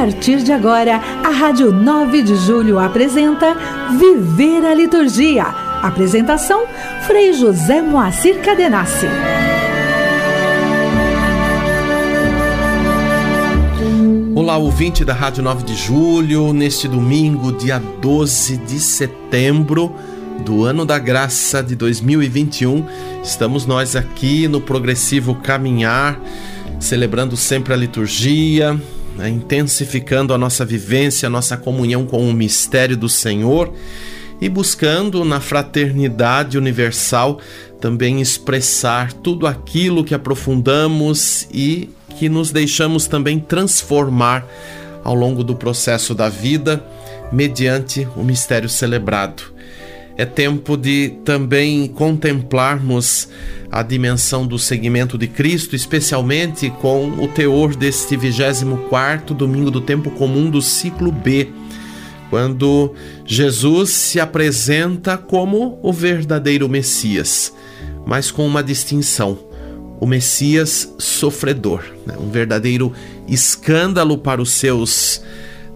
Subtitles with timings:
[0.00, 3.56] partir de agora, a Rádio 9 de Julho apresenta
[3.98, 5.42] Viver a Liturgia.
[5.82, 6.66] Apresentação:
[7.04, 9.06] Frei José Moacir Cadenassi.
[14.36, 19.92] Olá, ouvinte da Rádio 9 de Julho, neste domingo, dia 12 de setembro
[20.46, 22.86] do ano da graça de 2021,
[23.24, 26.20] estamos nós aqui no progressivo caminhar,
[26.78, 28.80] celebrando sempre a liturgia,
[29.18, 33.74] né, intensificando a nossa vivência, a nossa comunhão com o mistério do Senhor
[34.40, 37.40] e buscando na fraternidade universal
[37.80, 44.46] também expressar tudo aquilo que aprofundamos e que nos deixamos também transformar
[45.02, 46.84] ao longo do processo da vida,
[47.32, 49.57] mediante o mistério celebrado.
[50.18, 53.28] É tempo de também contemplarmos
[53.70, 60.10] a dimensão do seguimento de Cristo, especialmente com o teor deste 24 domingo do tempo
[60.10, 61.48] comum do ciclo B,
[62.30, 67.54] quando Jesus se apresenta como o verdadeiro Messias,
[68.04, 69.38] mas com uma distinção
[70.00, 72.16] o Messias sofredor, né?
[72.18, 72.92] um verdadeiro
[73.26, 75.22] escândalo para os seus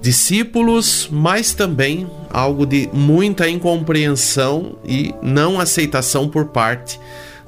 [0.02, 6.98] discípulos, mas também algo de muita incompreensão e não aceitação por parte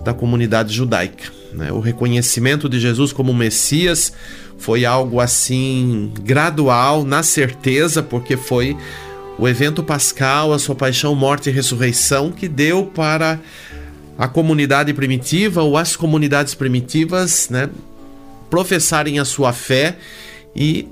[0.04, 1.24] da comunidade judaica.
[1.52, 1.72] Né?
[1.72, 4.12] O reconhecimento de Jesus como Messias
[4.56, 8.76] foi algo assim gradual, na certeza, porque foi
[9.36, 13.40] o evento pascal, a sua paixão, morte e ressurreição, que deu para
[14.16, 17.68] a comunidade primitiva ou as comunidades primitivas né,
[18.48, 19.96] professarem a sua fé
[20.54, 20.86] e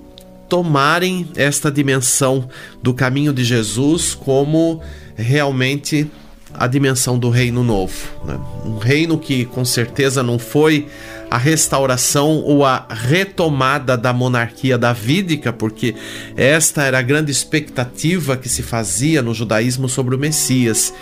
[0.53, 2.47] tomarem esta dimensão
[2.83, 4.83] do caminho de Jesus como
[5.17, 6.07] realmente
[6.53, 7.95] a dimensão do reino novo.
[8.23, 8.39] Né?
[8.67, 10.89] Um reino que com certeza não foi
[11.31, 15.95] a restauração ou a retomada da monarquia davídica, porque
[16.37, 20.93] esta era a grande expectativa que se fazia no judaísmo sobre o Messias,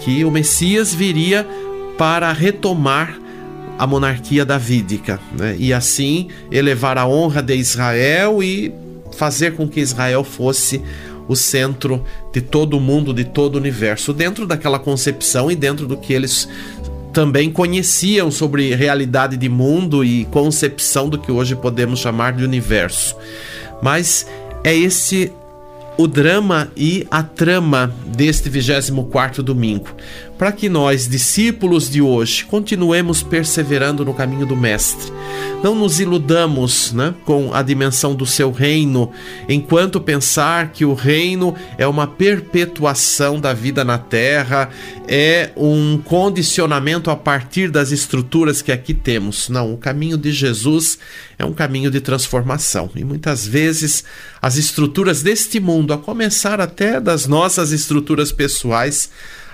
[0.00, 1.48] que o Messias viria
[1.96, 3.18] para retomar
[3.78, 5.56] a monarquia davídica né?
[5.58, 8.86] e assim elevar a honra de Israel e
[9.18, 10.80] fazer com que Israel fosse
[11.26, 12.02] o centro
[12.32, 16.12] de todo o mundo, de todo o universo, dentro daquela concepção e dentro do que
[16.12, 16.48] eles
[17.12, 23.16] também conheciam sobre realidade de mundo e concepção do que hoje podemos chamar de universo.
[23.82, 24.26] Mas
[24.62, 25.32] é esse
[25.96, 29.88] o drama e a trama deste 24 domingo,
[30.38, 35.12] para que nós, discípulos de hoje, continuemos perseverando no caminho do Mestre.
[35.64, 39.10] Não nos iludamos né, com a dimensão do seu reino,
[39.48, 44.70] enquanto pensar que o reino é uma perpetuação da vida na terra,
[45.08, 49.48] é um condicionamento a partir das estruturas que aqui temos.
[49.48, 50.98] Não, o caminho de Jesus
[51.36, 52.88] é um caminho de transformação.
[52.94, 54.04] E muitas vezes
[54.40, 59.10] as estruturas deste mundo, a começar até das nossas estruturas pessoais,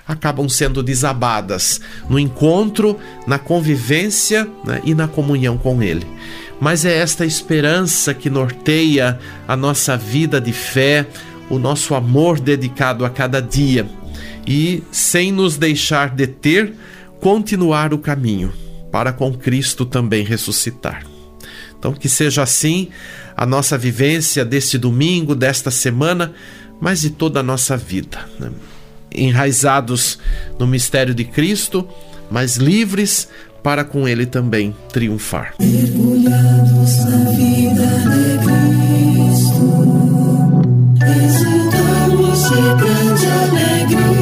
[0.06, 6.06] acabam sendo desabadas no encontro, na convivência né, e na comunhão com Ele.
[6.60, 11.06] Mas é esta esperança que norteia a nossa vida de fé,
[11.50, 13.88] o nosso amor dedicado a cada dia
[14.46, 16.72] e, sem nos deixar deter,
[17.20, 18.52] continuar o caminho
[18.92, 21.04] para com Cristo também ressuscitar.
[21.76, 22.90] Então, que seja assim
[23.36, 26.32] a nossa vivência deste domingo, desta semana,
[26.80, 28.26] mas de toda a nossa vida.
[28.38, 28.50] Né?
[29.14, 30.18] Enraizados
[30.58, 31.88] no mistério de Cristo,
[32.30, 33.28] mas livres
[33.62, 35.54] para com Ele também triunfar.
[35.58, 39.84] Mergulhados na vida de Cristo,
[42.44, 44.14] de grande alegria.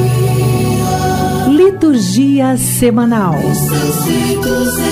[1.49, 3.35] Liturgia semanal.
[3.37, 4.07] Os seus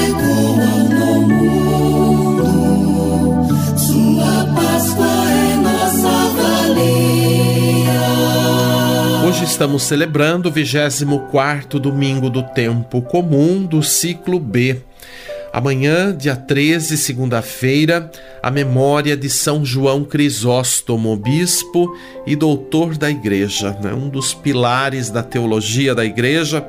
[0.10, 0.58] ecoam
[0.90, 1.71] no mundo,
[9.42, 14.84] Hoje estamos celebrando o 24 domingo do tempo comum do ciclo B.
[15.52, 18.12] Amanhã, dia 13, segunda-feira,
[18.44, 21.92] a memória de São João Crisóstomo, bispo
[22.28, 23.92] e doutor da Igreja, né?
[23.92, 26.62] um dos pilares da teologia da Igreja,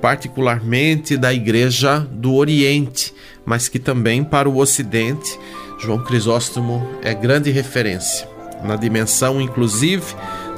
[0.00, 3.12] particularmente da Igreja do Oriente,
[3.44, 5.38] mas que também para o Ocidente,
[5.78, 8.26] João Crisóstomo é grande referência,
[8.64, 10.06] na dimensão, inclusive,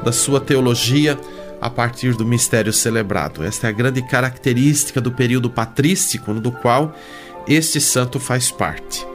[0.04, 1.18] da sua teologia
[1.60, 3.42] a partir do mistério celebrado.
[3.44, 6.94] Esta é a grande característica do período patrístico, do qual
[7.48, 9.06] este santo faz parte.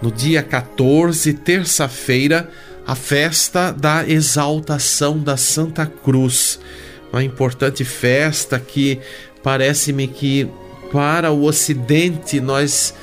[0.00, 2.50] No dia 14, terça-feira,
[2.86, 6.58] a festa da exaltação da Santa Cruz.
[7.12, 9.00] Uma importante festa que
[9.42, 10.48] parece-me que
[10.92, 12.94] para o Ocidente nós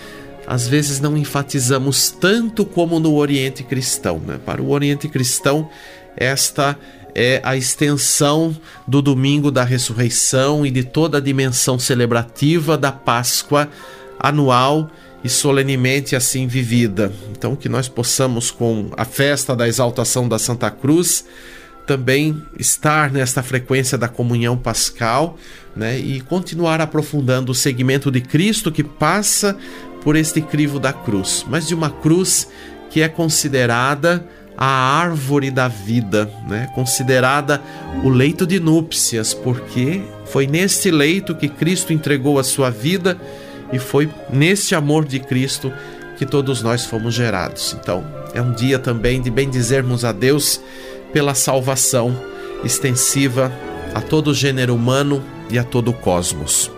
[0.46, 4.20] às vezes não enfatizamos tanto como no Oriente Cristão.
[4.20, 4.40] Né?
[4.46, 5.70] Para o Oriente Cristão,
[6.18, 6.78] esta
[7.14, 8.56] é a extensão
[8.88, 13.70] do domingo da ressurreição e de toda a dimensão celebrativa da Páscoa
[14.20, 14.90] anual
[15.24, 17.12] e solenemente assim vivida.
[17.32, 21.26] Então, que nós possamos, com a festa da exaltação da Santa Cruz,
[21.86, 25.38] também estar nesta frequência da comunhão pascal
[25.76, 29.58] né, e continuar aprofundando o segmento de Cristo que passa
[30.04, 32.48] por este crivo da cruz, mas de uma cruz
[32.90, 34.26] que é considerada
[34.58, 36.70] a árvore da vida, né?
[36.76, 37.62] considerada
[38.04, 43.18] o leito de núpcias, porque foi neste leito que Cristo entregou a sua vida
[43.74, 45.72] e foi neste amor de Cristo
[46.18, 47.76] que todos nós fomos gerados.
[47.80, 50.62] Então, é um dia também de bendizermos a Deus
[51.12, 52.16] pela salvação
[52.64, 53.52] extensiva
[53.94, 56.72] a todo o gênero humano e a todo o cosmos.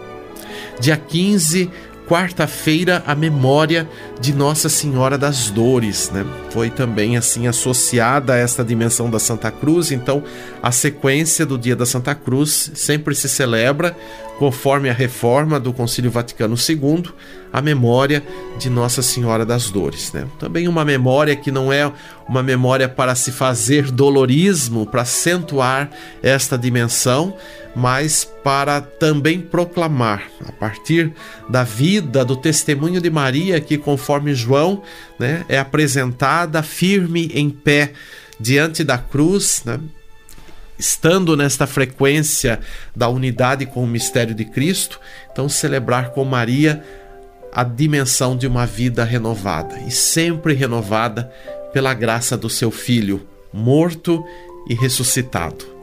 [0.80, 1.70] Dia 15
[2.08, 3.88] quarta-feira a memória
[4.20, 6.26] de Nossa Senhora das Dores, né?
[6.50, 10.24] Foi também assim associada a esta dimensão da Santa Cruz, então
[10.62, 13.96] a sequência do dia da Santa Cruz sempre se celebra
[14.38, 17.04] conforme a reforma do Concílio Vaticano II,
[17.52, 18.24] a memória
[18.58, 20.28] de Nossa Senhora das Dores, né?
[20.40, 21.92] Também uma memória que não é
[22.28, 25.90] uma memória para se fazer dolorismo, para acentuar
[26.22, 27.36] esta dimensão,
[27.76, 31.14] mas para também proclamar, a partir
[31.50, 34.04] da vida, do testemunho de Maria, que conforme
[34.36, 34.84] João
[35.18, 37.94] né, é apresentada firme em pé
[38.40, 39.80] diante da cruz, né,
[40.78, 42.60] estando nesta frequência
[42.96, 45.00] da unidade com o mistério de Cristo,
[45.32, 46.84] então celebrar com Maria
[47.54, 51.32] a dimensão de uma vida renovada e sempre renovada
[51.72, 54.24] pela graça do seu Filho, morto
[54.68, 55.74] e ressuscitado.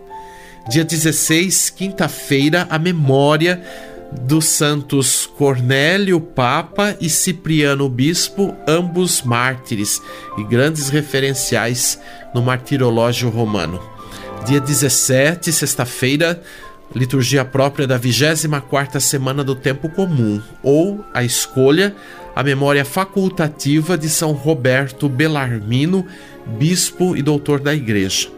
[0.69, 3.62] Dia 16, quinta-feira, a memória
[4.12, 10.02] dos santos Cornélio, Papa, e Cipriano, Bispo, ambos mártires
[10.36, 12.00] e grandes referenciais
[12.34, 13.80] no martirológio romano.
[14.44, 16.42] Dia 17, sexta-feira,
[16.94, 21.94] liturgia própria da 24 semana do tempo comum, ou a escolha,
[22.34, 26.06] a memória facultativa de São Roberto Belarmino,
[26.58, 28.28] bispo e doutor da igreja.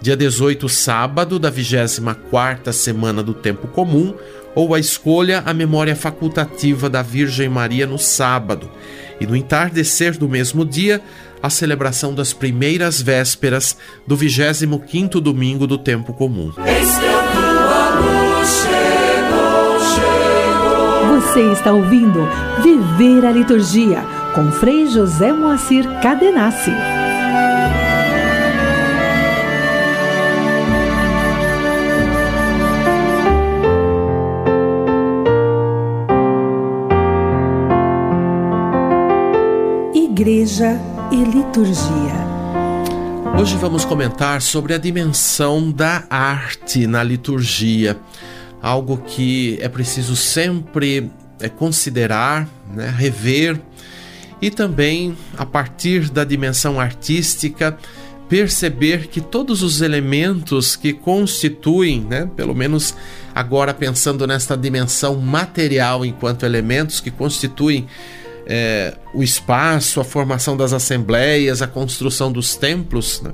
[0.00, 4.14] Dia 18, sábado da 24 semana do tempo comum,
[4.54, 8.70] ou a escolha a memória facultativa da Virgem Maria no sábado.
[9.20, 11.00] E no entardecer do mesmo dia,
[11.42, 13.76] a celebração das primeiras vésperas
[14.06, 16.52] do 25º domingo do tempo comum.
[21.10, 22.28] Você está ouvindo
[22.62, 24.02] Viver a Liturgia
[24.34, 27.01] com Frei José Moacir Cadenassi.
[40.22, 40.80] Igreja
[41.10, 42.14] e Liturgia.
[43.40, 47.98] Hoje vamos comentar sobre a dimensão da arte na liturgia,
[48.62, 51.10] algo que é preciso sempre
[51.40, 53.60] é, considerar, né, rever
[54.40, 57.76] e também, a partir da dimensão artística,
[58.28, 62.94] perceber que todos os elementos que constituem, né, pelo menos
[63.34, 67.88] agora pensando nesta dimensão material enquanto elementos que constituem
[68.46, 73.32] é, o espaço, a formação das assembleias, a construção dos templos, né,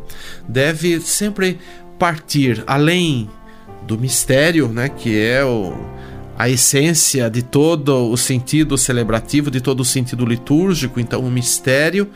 [0.48, 1.58] deve sempre
[1.98, 3.28] partir além
[3.86, 5.74] do mistério, né, que é o,
[6.38, 11.00] a essência de todo o sentido celebrativo, de todo o sentido litúrgico.
[11.00, 12.08] Então, o mistério,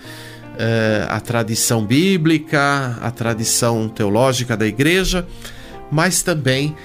[0.59, 5.27] é, a tradição bíblica, a tradição teológica da igreja,
[5.91, 6.77] mas também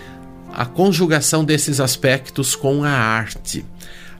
[0.54, 3.64] a conjugação desses aspectos com a arte.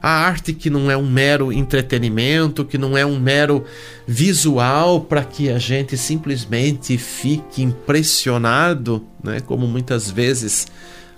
[0.00, 3.64] A arte que não é um mero entretenimento, que não é um mero
[4.06, 9.40] visual para que a gente simplesmente fique impressionado, né?
[9.40, 10.66] Como muitas vezes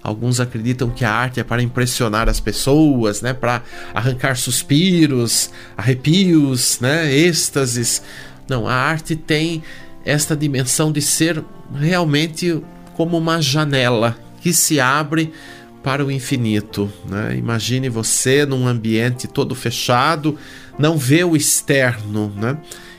[0.03, 3.35] alguns acreditam que a arte é para impressionar as pessoas, né?
[3.35, 3.63] Para
[3.95, 7.13] arrancar suspiros, arrepios, né?
[7.13, 8.03] Êxtases.
[8.49, 9.63] Não, a arte tem
[10.05, 11.45] esta dimensão de ser
[11.75, 12.63] realmente
[12.97, 15.33] como uma janela que se abre
[15.83, 16.91] para o infinito.
[17.07, 17.37] Né?
[17.37, 20.37] Imagine você num ambiente todo fechado,
[20.79, 22.59] não vê o externo, né?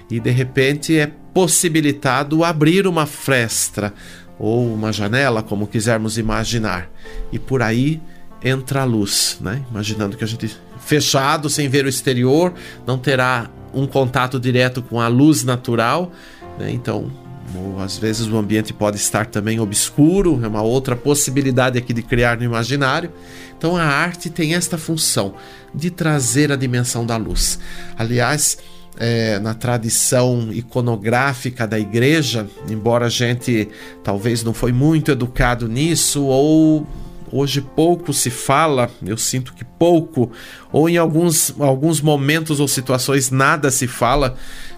[0.09, 3.93] e de repente é possibilitado abrir uma fresta
[4.37, 6.89] ou uma janela, como quisermos imaginar,
[7.31, 8.01] e por aí
[8.43, 9.63] entra a luz, né?
[9.69, 12.53] imaginando que a gente fechado, sem ver o exterior,
[12.85, 16.11] não terá um contato direto com a luz natural,
[16.57, 16.71] né?
[16.71, 17.11] então
[17.55, 22.01] ou às vezes o ambiente pode estar também obscuro, é uma outra possibilidade aqui de
[22.01, 23.11] criar no imaginário.
[23.57, 25.35] Então a arte tem esta função
[25.73, 27.59] de trazer a dimensão da luz.
[27.97, 28.57] Aliás,
[28.97, 33.67] é, na tradição iconográfica da igreja, embora a gente
[34.03, 36.85] talvez não foi muito educado nisso ou
[37.31, 40.31] hoje pouco se fala, eu sinto que pouco,
[40.71, 44.35] ou em alguns, alguns momentos ou situações nada se fala,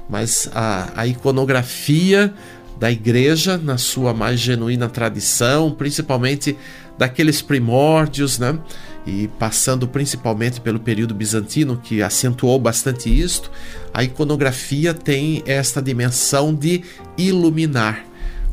[0.10, 2.34] mas a, a iconografia
[2.80, 6.58] da igreja, na sua mais genuína tradição, principalmente
[6.98, 8.58] daqueles primórdios, né?
[9.06, 13.52] E passando principalmente pelo período bizantino, que acentuou bastante isto,
[13.94, 16.84] a iconografia tem esta dimensão de
[17.18, 18.06] iluminar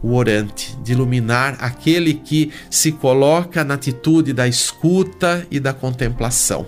[0.02, 6.66] o orante, de iluminar aquele que se coloca na atitude da escuta e da contemplação.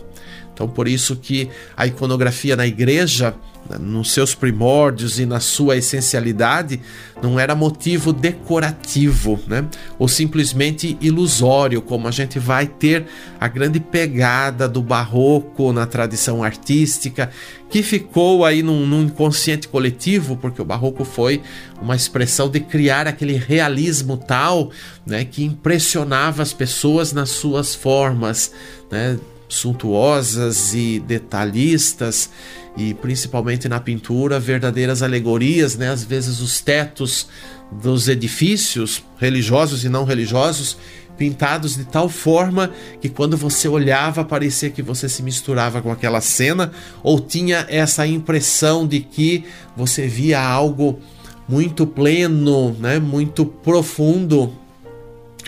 [0.52, 3.34] Então, por isso que a iconografia na igreja
[3.80, 6.80] nos seus primórdios e na sua essencialidade,
[7.22, 9.64] não era motivo decorativo, né?
[9.98, 13.06] ou simplesmente ilusório, como a gente vai ter
[13.40, 17.30] a grande pegada do barroco na tradição artística,
[17.70, 21.40] que ficou aí num, num inconsciente coletivo, porque o barroco foi
[21.80, 24.70] uma expressão de criar aquele realismo tal
[25.06, 28.52] né, que impressionava as pessoas nas suas formas.
[28.90, 29.18] Né?
[29.52, 32.30] Suntuosas e detalhistas
[32.76, 35.90] e principalmente na pintura verdadeiras alegorias, né?
[35.90, 37.28] Às vezes os tetos
[37.70, 40.78] dos edifícios religiosos e não religiosos
[41.18, 46.22] pintados de tal forma que quando você olhava parecia que você se misturava com aquela
[46.22, 49.44] cena ou tinha essa impressão de que
[49.76, 50.98] você via algo
[51.46, 52.98] muito pleno, né?
[52.98, 54.56] Muito profundo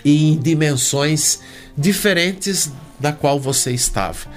[0.03, 1.39] e em dimensões
[1.75, 4.27] diferentes da qual você estava.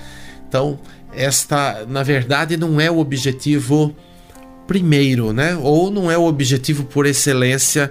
[0.49, 0.79] Então,
[1.13, 3.95] esta, na verdade, não é o objetivo
[4.67, 5.57] primeiro, né?
[5.57, 7.91] Ou não é o objetivo por excelência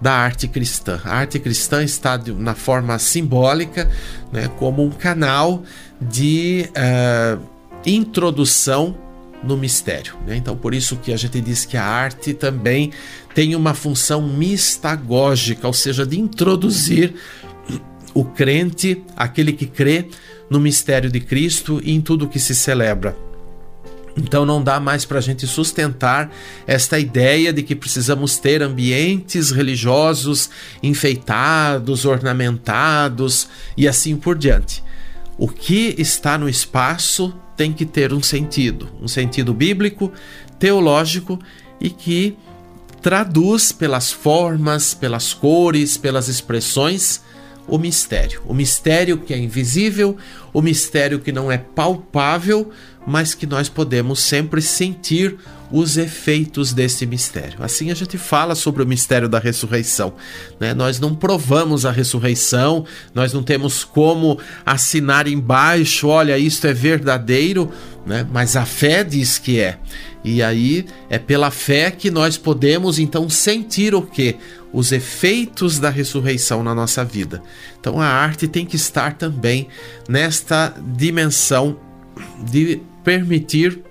[0.00, 1.00] da arte cristã.
[1.04, 3.90] A arte cristã está na forma simbólica,
[4.32, 5.62] né, como um canal
[6.00, 7.42] de uh,
[7.84, 8.96] introdução
[9.42, 10.14] no mistério.
[10.26, 10.36] Né?
[10.36, 12.92] Então, por isso que a gente diz que a arte também
[13.34, 17.14] tem uma função mistagógica, ou seja, de introduzir
[18.14, 20.06] o crente, aquele que crê
[20.50, 23.16] no mistério de Cristo e em tudo que se celebra.
[24.16, 26.30] Então não dá mais para a gente sustentar
[26.66, 30.50] esta ideia de que precisamos ter ambientes religiosos
[30.82, 34.82] enfeitados, ornamentados e assim por diante.
[35.36, 40.12] O que está no espaço tem que ter um sentido, um sentido bíblico,
[40.58, 41.38] teológico
[41.80, 42.36] e que
[43.00, 47.22] traduz pelas formas, pelas cores, pelas expressões
[47.68, 48.42] o mistério.
[48.46, 50.16] O mistério que é invisível,
[50.52, 52.70] o mistério que não é palpável,
[53.06, 55.36] mas que nós podemos sempre sentir
[55.70, 57.58] os efeitos desse mistério.
[57.62, 60.14] Assim a gente fala sobre o mistério da ressurreição.
[60.58, 60.72] Né?
[60.74, 62.84] Nós não provamos a ressurreição,
[63.14, 67.70] nós não temos como assinar embaixo, olha, isto é verdadeiro,
[68.06, 68.26] né?
[68.32, 69.78] mas a fé diz que é.
[70.24, 74.36] E aí é pela fé que nós podemos então sentir o que?
[74.72, 77.42] Os efeitos da ressurreição na nossa vida.
[77.80, 79.68] Então a arte tem que estar também
[80.08, 81.78] nesta dimensão
[82.50, 83.82] de permitir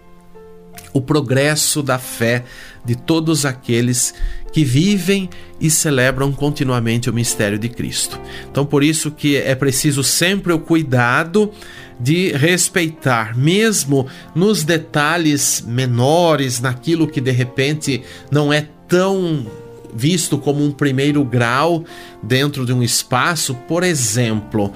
[0.94, 2.44] o progresso da fé
[2.86, 4.14] de todos aqueles
[4.52, 5.30] que vivem
[5.60, 8.20] e celebram continuamente o mistério de Cristo.
[8.50, 11.52] Então, por isso que é preciso sempre o cuidado
[12.00, 19.46] de respeitar, mesmo nos detalhes menores, naquilo que de repente não é tão
[19.98, 21.84] visto como um primeiro grau
[22.22, 23.56] dentro de um espaço.
[23.68, 24.72] Por exemplo,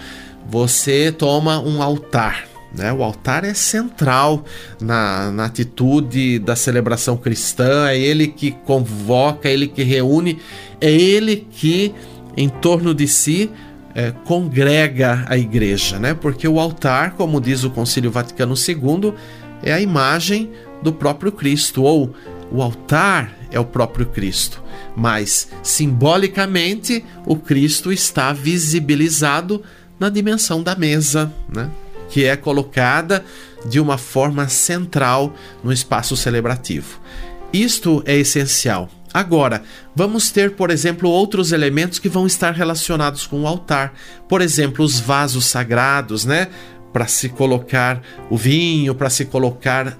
[0.49, 2.91] você toma um altar né?
[2.93, 4.45] O altar é central
[4.79, 10.39] na, na atitude da celebração cristã, é ele que convoca, é ele que reúne,
[10.79, 11.93] é ele que,
[12.37, 13.51] em torno de si,
[13.93, 16.13] é, congrega a igreja, né?
[16.13, 19.13] porque o altar, como diz o Concílio Vaticano II,
[19.61, 20.49] é a imagem
[20.81, 22.13] do próprio Cristo, ou
[22.51, 24.61] o altar é o próprio Cristo,
[24.95, 29.63] mas simbolicamente o Cristo está visibilizado
[29.99, 31.69] na dimensão da mesa, né?
[32.09, 33.23] que é colocada
[33.65, 36.99] de uma forma central no espaço celebrativo.
[37.53, 38.89] Isto é essencial.
[39.13, 39.61] Agora,
[39.95, 43.93] vamos ter, por exemplo, outros elementos que vão estar relacionados com o altar.
[44.27, 46.47] Por exemplo, os vasos sagrados, né?
[46.91, 49.97] Para se colocar o vinho, para se colocar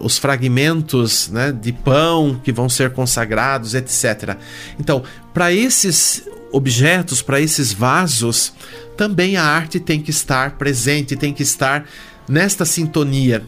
[0.00, 4.36] os fragmentos né, de pão que vão ser consagrados, etc.
[4.78, 5.02] Então,
[5.32, 8.52] para esses objetos, para esses vasos,
[8.96, 11.86] também a arte tem que estar presente, tem que estar
[12.28, 13.42] nesta sintonia.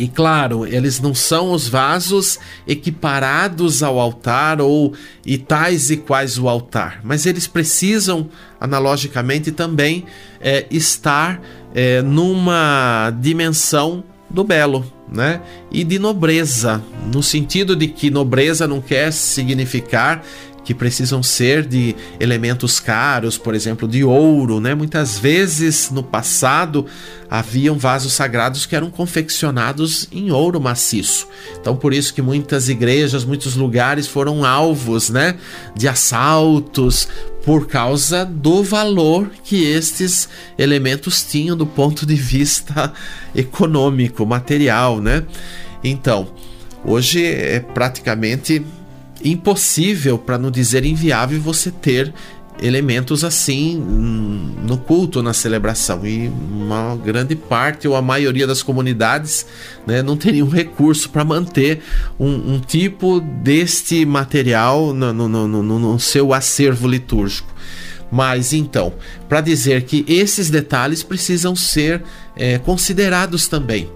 [0.00, 4.94] E claro, eles não são os vasos equiparados ao altar ou
[5.26, 8.26] e tais e quais o altar, mas eles precisam,
[8.58, 10.06] analogicamente, também
[10.40, 11.42] é, estar
[11.74, 15.42] é, numa dimensão do belo, né?
[15.70, 20.24] E de nobreza, no sentido de que nobreza não quer significar
[20.64, 24.74] que precisam ser de elementos caros, por exemplo, de ouro, né?
[24.74, 26.86] Muitas vezes no passado
[27.30, 31.28] haviam vasos sagrados que eram confeccionados em ouro maciço.
[31.60, 35.36] Então por isso que muitas igrejas, muitos lugares foram alvos, né,
[35.74, 37.08] de assaltos
[37.44, 42.92] por causa do valor que estes elementos tinham do ponto de vista
[43.34, 45.24] econômico, material, né?
[45.82, 46.28] Então,
[46.84, 48.62] hoje é praticamente
[49.24, 52.12] impossível, para não dizer inviável, você ter
[52.62, 56.06] elementos assim no culto, na celebração.
[56.06, 59.46] E uma grande parte ou a maioria das comunidades
[59.86, 61.80] né, não teriam recurso para manter
[62.18, 67.48] um, um, tipo deste material no, no, no, no seu acervo litúrgico.
[68.12, 68.92] Mas então,
[69.28, 72.02] para dizer que esses detalhes precisam ser
[72.34, 73.88] é, considerados também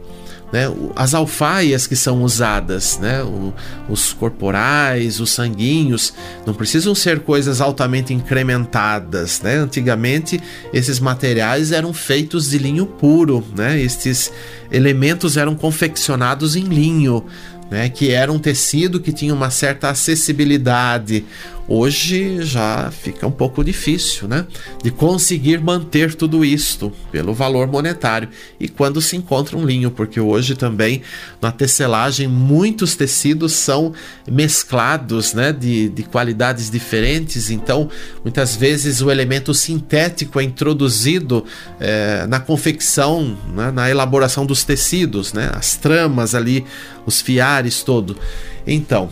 [0.54, 3.52] né, as alfaias que são usadas, né, o,
[3.88, 6.14] os corporais, os sanguinhos,
[6.46, 9.42] não precisam ser coisas altamente incrementadas.
[9.42, 9.56] Né?
[9.56, 10.40] Antigamente,
[10.73, 13.80] esses materiais eram feitos de linho puro, né?
[13.80, 14.32] estes
[14.70, 17.25] elementos eram confeccionados em linho.
[17.70, 21.25] Né, que era um tecido que tinha uma certa acessibilidade,
[21.66, 24.47] Hoje já fica um pouco difícil, né?
[24.83, 28.28] De conseguir manter tudo isto pelo valor monetário.
[28.61, 31.00] E quando se encontra um linho, porque hoje também
[31.40, 33.94] na tecelagem muitos tecidos são
[34.30, 35.52] mesclados, né?
[35.52, 37.50] De, de qualidades diferentes.
[37.50, 37.88] Então,
[38.23, 41.47] muitas vezes o elemento sintético é introduzido
[41.80, 43.71] é, na confecção, né?
[43.71, 45.50] na elaboração dos tecidos, né?
[45.54, 46.62] As tramas ali,
[47.06, 48.18] os fiares todo.
[48.66, 49.09] Então,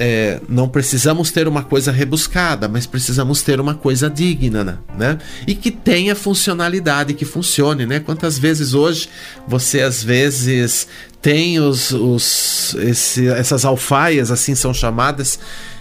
[0.00, 5.18] é, não precisamos ter uma coisa rebuscada, mas precisamos ter uma coisa digna, né?
[5.44, 7.98] E que tenha funcionalidade, que funcione, né?
[7.98, 9.08] Quantas vezes hoje
[9.46, 10.86] você às vezes
[11.20, 15.40] tem os, os esse, essas alfaias, assim são chamadas,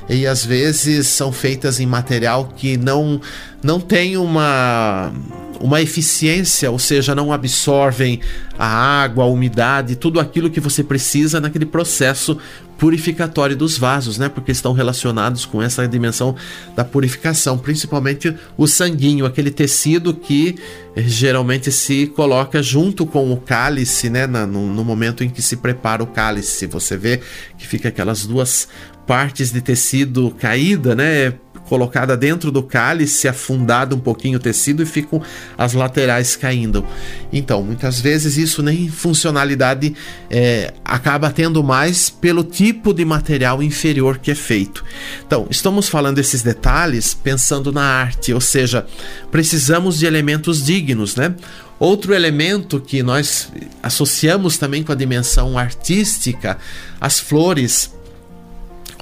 [0.10, 3.20] e às vezes são feitas em material que não
[3.64, 5.12] não tem uma
[5.60, 8.20] uma eficiência, ou seja, não absorvem
[8.58, 12.38] a água, a umidade, tudo aquilo que você precisa naquele processo
[12.78, 14.30] purificatório dos vasos, né?
[14.30, 16.36] Porque estão relacionados com essa dimensão
[16.76, 20.56] da purificação, principalmente o sanguinho, aquele tecido que
[20.96, 24.28] eh, geralmente se coloca junto com o cálice, né?
[24.28, 27.20] no, no momento em que se prepara o cálice, você vê
[27.58, 28.68] que fica aquelas duas
[29.08, 31.34] partes de tecido caída, né?
[31.68, 35.22] colocada dentro do cálice, afundado um pouquinho o tecido e ficam
[35.58, 36.86] as laterais caindo.
[37.32, 39.94] Então, muitas vezes isso nem funcionalidade
[40.30, 44.84] é, acaba tendo mais pelo tipo de material inferior que é feito.
[45.26, 48.86] Então, estamos falando desses detalhes pensando na arte, ou seja,
[49.30, 51.36] precisamos de elementos dignos, né?
[51.80, 53.52] Outro elemento que nós
[53.84, 56.58] associamos também com a dimensão artística,
[57.00, 57.92] as flores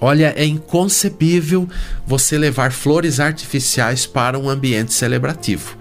[0.02, 1.68] Olha, é inconcebível
[2.06, 5.78] você levar flores artificiais para um ambiente celebrativo.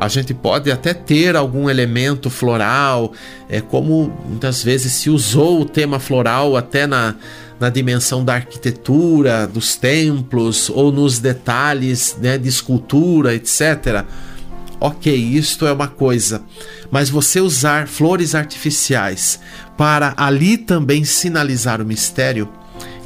[0.00, 3.12] A gente pode até ter algum elemento floral,
[3.48, 7.16] é como muitas vezes se usou o tema floral até na,
[7.58, 14.04] na dimensão da arquitetura, dos templos ou nos detalhes né, de escultura, etc.
[14.80, 16.42] Ok, isto é uma coisa,
[16.90, 19.40] mas você usar flores artificiais
[19.76, 22.48] para ali também sinalizar o mistério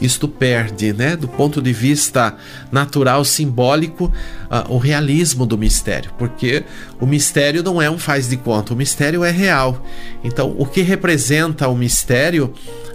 [0.04, 2.36] isto perde, né, do ponto de vista
[2.70, 4.06] natural, simbólico,
[4.50, 6.64] uh, o realismo do mistério, porque
[7.00, 9.84] o mistério não é um faz de conta, o mistério é real.
[10.24, 12.52] Então, o que representa o mistério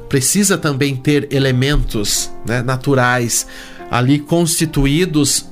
[0.10, 3.48] precisa também ter elementos né, naturais
[3.89, 5.46] ali constituídos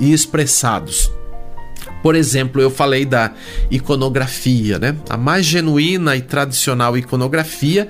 [0.00, 1.10] e expressados.
[2.06, 3.32] Por exemplo, eu falei da
[3.68, 4.94] iconografia, né?
[5.10, 7.88] A mais genuína e tradicional iconografia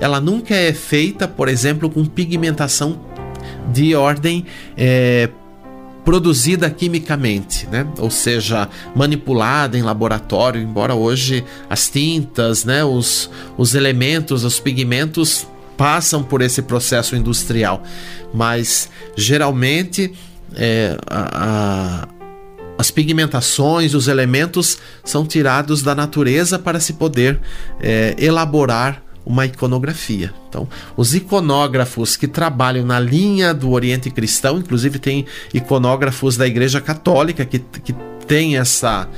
[0.00, 2.98] ela nunca é feita, por exemplo, com pigmentação
[3.70, 5.28] de ordem é,
[6.02, 7.86] produzida quimicamente, né?
[7.98, 15.46] ou seja, manipulada em laboratório, embora hoje as tintas, né, os, os elementos, os pigmentos
[15.76, 17.82] passam por esse processo industrial,
[18.32, 20.10] mas geralmente
[20.56, 22.17] é, a, a
[22.78, 27.40] as pigmentações, os elementos são tirados da natureza para se poder
[27.80, 30.32] é, elaborar uma iconografia.
[30.48, 36.80] Então, os iconógrafos que trabalham na linha do Oriente Cristão, inclusive tem iconógrafos da Igreja
[36.80, 37.94] Católica que, que
[38.26, 39.08] tem essa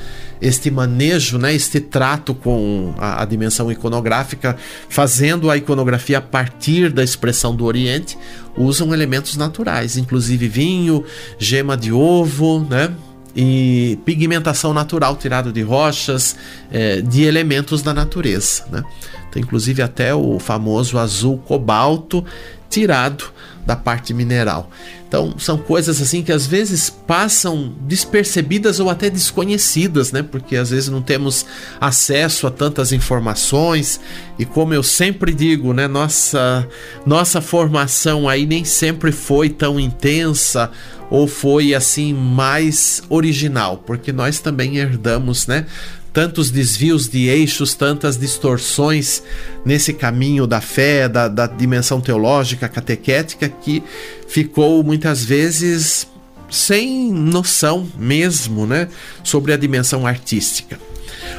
[0.41, 4.57] este manejo, né, este trato com a, a, dimensão iconográfica,
[4.89, 8.17] fazendo a iconografia a partir da expressão do Oriente,
[8.57, 11.05] usam elementos naturais, inclusive vinho,
[11.37, 12.91] gema de ovo, né,
[13.35, 16.35] e pigmentação natural tirado de rochas,
[16.71, 18.65] é, de elementos da natureza.
[18.71, 18.83] Né?
[19.31, 22.23] Tem inclusive até o famoso azul cobalto
[22.69, 23.31] tirado
[23.65, 24.69] da parte mineral.
[25.07, 30.23] Então, são coisas assim que às vezes passam despercebidas ou até desconhecidas, né?
[30.23, 31.45] Porque às vezes não temos
[31.81, 33.99] acesso a tantas informações
[34.39, 36.67] e como eu sempre digo, né, nossa
[37.05, 40.71] nossa formação aí nem sempre foi tão intensa
[41.09, 45.65] ou foi assim mais original, porque nós também herdamos, né,
[46.13, 49.23] tantos desvios de eixos, tantas distorções
[49.65, 53.81] nesse caminho da fé, da, da dimensão teológica, catequética, que
[54.27, 56.07] ficou muitas vezes
[56.49, 58.89] sem noção mesmo, né,
[59.23, 60.77] sobre a dimensão artística.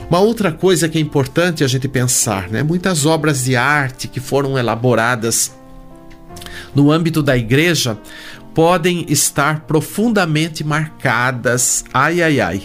[0.09, 4.21] Uma outra coisa que é importante a gente pensar, né, muitas obras de arte que
[4.21, 5.53] foram elaboradas
[6.75, 7.99] no âmbito da igreja
[8.55, 12.63] podem estar profundamente marcadas, ai ai ai,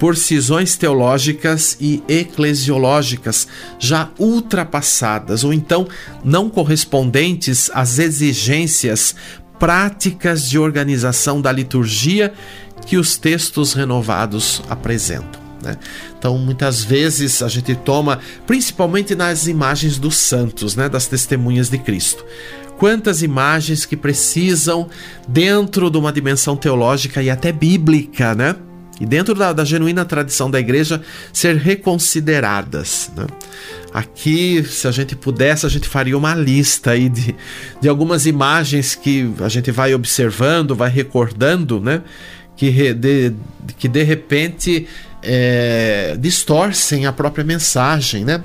[0.00, 3.46] por cisões teológicas e eclesiológicas
[3.78, 5.86] já ultrapassadas ou então
[6.24, 9.14] não correspondentes às exigências
[9.58, 12.32] práticas de organização da liturgia
[12.86, 15.38] que os textos renovados apresentam.
[15.62, 15.76] Né?
[16.18, 21.76] Então, muitas vezes a gente toma, principalmente nas imagens dos santos, né, das testemunhas de
[21.76, 22.24] Cristo.
[22.78, 24.88] Quantas imagens que precisam,
[25.28, 28.56] dentro de uma dimensão teológica e até bíblica, né?
[29.00, 31.00] E dentro da, da genuína tradição da igreja
[31.32, 33.10] ser reconsideradas.
[33.16, 33.26] Né?
[33.92, 37.34] Aqui, se a gente pudesse, a gente faria uma lista aí de,
[37.80, 42.02] de algumas imagens que a gente vai observando, vai recordando, né?
[42.54, 43.32] que, de,
[43.78, 44.86] que de repente
[45.22, 48.24] é, distorcem a própria mensagem.
[48.24, 48.44] Né?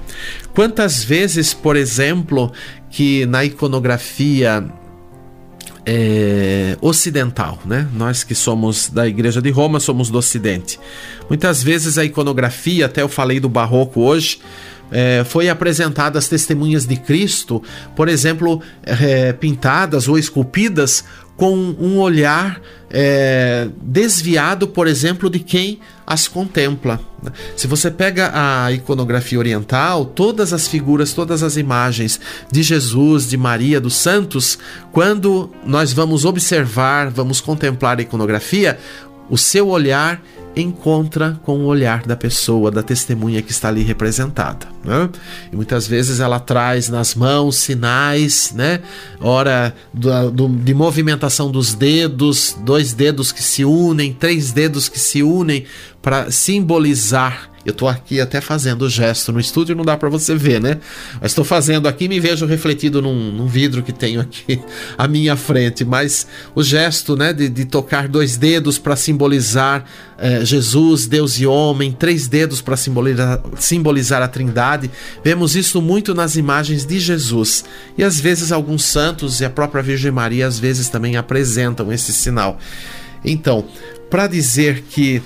[0.53, 2.51] Quantas vezes, por exemplo,
[2.89, 4.65] que na iconografia
[5.85, 7.87] é, ocidental, né?
[7.93, 10.79] Nós que somos da Igreja de Roma somos do Ocidente.
[11.29, 14.39] Muitas vezes a iconografia, até eu falei do Barroco hoje,
[14.91, 17.61] é, foi apresentada as testemunhas de Cristo,
[17.95, 21.03] por exemplo, é, pintadas ou esculpidas
[21.35, 26.99] com um olhar é, desviado, por exemplo, de quem as contempla.
[27.55, 32.19] Se você pega a iconografia oriental, todas as figuras, todas as imagens
[32.51, 34.57] de Jesus, de Maria, dos santos,
[34.91, 38.77] quando nós vamos observar, vamos contemplar a iconografia,
[39.29, 40.21] o seu olhar
[40.55, 44.67] encontra com o olhar da pessoa, da testemunha que está ali representada.
[44.83, 45.09] Né?
[45.51, 48.81] E muitas vezes ela traz nas mãos sinais, né?
[49.19, 54.99] Hora do, do, de movimentação dos dedos, dois dedos que se unem, três dedos que
[54.99, 55.65] se unem
[56.01, 60.35] para simbolizar eu estou aqui até fazendo o gesto no estúdio, não dá para você
[60.35, 60.77] ver, né?
[61.19, 64.61] Mas estou fazendo aqui me vejo refletido num, num, vidro que tenho aqui
[64.95, 65.83] à minha frente.
[65.83, 69.83] Mas o gesto, né, de, de tocar dois dedos para simbolizar
[70.17, 74.91] é, Jesus, Deus e homem, três dedos para simbolizar, simbolizar a Trindade.
[75.23, 77.65] Vemos isso muito nas imagens de Jesus.
[77.97, 82.13] E às vezes alguns santos e a própria Virgem Maria às vezes também apresentam esse
[82.13, 82.59] sinal.
[83.23, 83.65] Então,
[84.09, 85.21] para dizer que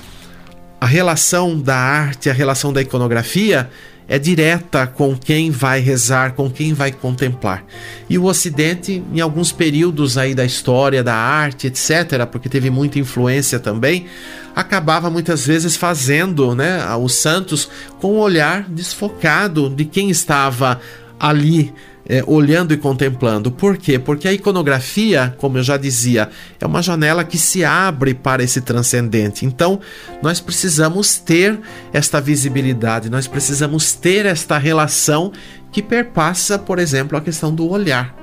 [0.80, 3.70] a relação da arte, a relação da iconografia
[4.08, 7.64] é direta com quem vai rezar, com quem vai contemplar.
[8.10, 12.98] E o Ocidente, em alguns períodos aí da história da arte, etc., porque teve muita
[12.98, 14.08] influência também,
[14.56, 17.70] acabava muitas vezes fazendo, né, os santos
[18.02, 20.82] com um olhar desfocado de quem estava
[21.20, 21.72] ali
[22.10, 23.52] é, olhando e contemplando.
[23.52, 24.00] Por quê?
[24.00, 26.28] Porque a iconografia, como eu já dizia,
[26.60, 29.46] é uma janela que se abre para esse transcendente.
[29.46, 29.80] Então,
[30.20, 31.60] nós precisamos ter
[31.94, 35.32] esta visibilidade, nós precisamos ter esta relação
[35.72, 38.16] que perpassa, por exemplo, a questão do olhar.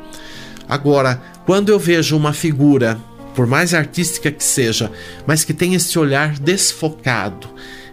[0.68, 2.98] Agora, quando eu vejo uma figura,
[3.36, 4.90] por mais artística que seja,
[5.24, 7.48] mas que tem esse olhar desfocado,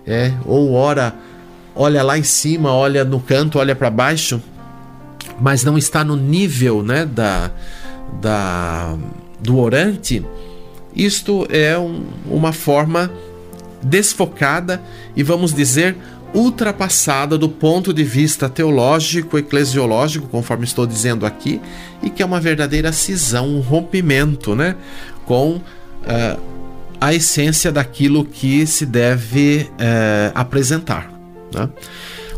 [0.08, 1.14] é, ou ora
[1.76, 4.42] olha lá em cima, olha no canto, olha para baixo,
[5.40, 7.52] mas não está no nível né, da,
[8.22, 8.98] da,
[9.40, 10.26] do orante,
[10.96, 13.12] isto é um, uma forma
[13.82, 14.82] desfocada
[15.16, 15.98] e vamos dizer
[16.34, 21.62] ultrapassada do ponto de vista teológico, eclesiológico, conforme estou dizendo aqui,
[22.02, 24.76] e que é uma verdadeira cisão, um rompimento né,
[25.26, 25.62] com uh,
[27.00, 31.12] a essência daquilo que se deve uh, apresentar.
[31.54, 31.70] Né?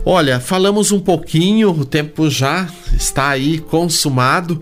[0.07, 4.59] Olha, falamos um pouquinho, o tempo já está aí consumado,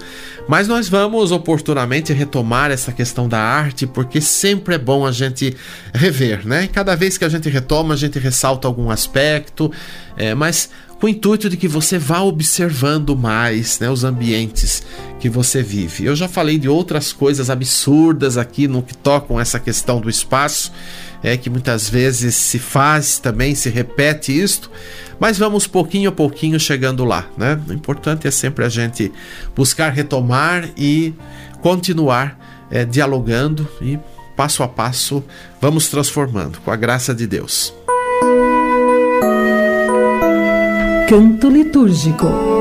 [0.48, 5.54] mas nós vamos oportunamente retomar essa questão da arte, porque sempre é bom a gente
[5.94, 6.70] rever, né?
[6.72, 9.70] Cada vez que a gente retoma, a gente ressalta algum aspecto,
[10.16, 14.82] é, mas com o intuito de que você vá observando mais né, os ambientes
[15.20, 16.06] que você vive.
[16.06, 20.72] Eu já falei de outras coisas absurdas aqui no que tocam essa questão do espaço,
[21.24, 24.70] é que muitas vezes se faz também, se repete isto,
[25.20, 27.60] mas vamos pouquinho a pouquinho chegando lá, né?
[27.68, 29.12] O importante é sempre a gente
[29.56, 31.14] buscar retomar e
[31.62, 32.38] continuar
[32.70, 33.98] é, dialogando e
[34.36, 35.24] passo a passo
[35.62, 37.74] vamos transformando com a graça de Deus.
[41.08, 42.53] Canto litúrgico.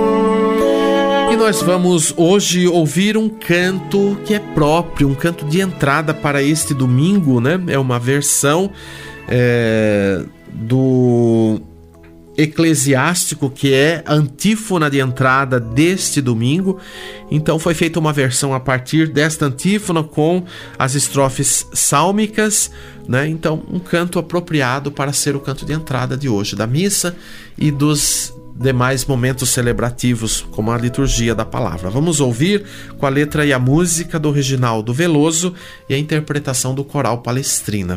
[1.43, 6.73] Nós vamos hoje ouvir um canto que é próprio, um canto de entrada para este
[6.73, 7.61] domingo, né?
[7.67, 8.71] É uma versão
[9.27, 11.61] é, do
[12.39, 16.79] eclesiástico, que é antífona de entrada deste domingo.
[17.29, 20.45] Então foi feita uma versão a partir desta antífona com
[20.79, 22.71] as estrofes sálmicas,
[23.09, 23.27] né?
[23.27, 27.17] Então um canto apropriado para ser o canto de entrada de hoje da missa
[27.59, 31.91] e dos demais momentos celebrativos, como a liturgia da palavra.
[31.91, 32.65] Vamos ouvir
[32.99, 35.55] com a letra e a música do Reginaldo Veloso
[35.89, 37.97] e a interpretação do coral Palestrina.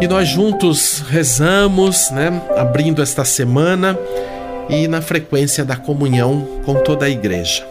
[0.00, 3.98] E nós juntos rezamos, né, abrindo esta semana
[4.68, 7.66] e na frequência da comunhão com toda a igreja.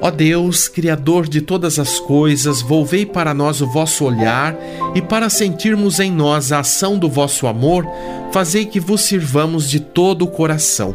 [0.00, 4.54] Ó Deus, Criador de todas as coisas, volvei para nós o vosso olhar
[4.94, 7.84] e para sentirmos em nós a ação do vosso amor,
[8.32, 10.94] fazei que vos sirvamos de todo o coração.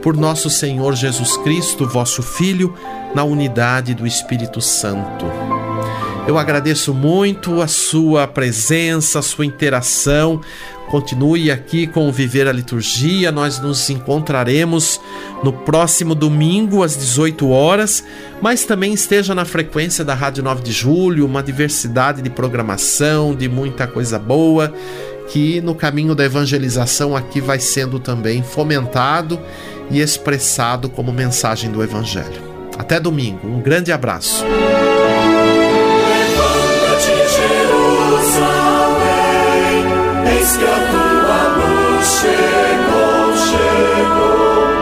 [0.00, 2.72] Por nosso Senhor Jesus Cristo, vosso Filho,
[3.14, 5.26] na unidade do Espírito Santo.
[6.28, 10.42] Eu agradeço muito a sua presença, a sua interação.
[10.90, 13.32] Continue aqui com o Viver a Liturgia.
[13.32, 15.00] Nós nos encontraremos
[15.42, 18.04] no próximo domingo às 18 horas,
[18.42, 23.48] mas também esteja na frequência da Rádio 9 de Julho, uma diversidade de programação, de
[23.48, 24.70] muita coisa boa,
[25.28, 29.40] que no caminho da evangelização aqui vai sendo também fomentado
[29.90, 32.42] e expressado como mensagem do evangelho.
[32.76, 33.48] Até domingo.
[33.48, 34.44] Um grande abraço.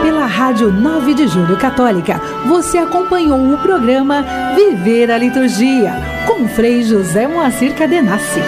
[0.01, 4.23] Pela Rádio 9 de Julho Católica, você acompanhou o programa
[4.55, 5.93] Viver a Liturgia,
[6.25, 8.39] com Frei José Moacir Cadenassi.